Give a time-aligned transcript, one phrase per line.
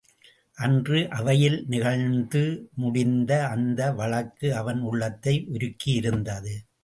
[0.57, 2.41] அன்று அவையில் நிகழ்ந்து
[2.73, 6.55] முடிந்த அந்த வழக்கு அவன் உள்ளத்தை உருக்கியிருந்தது.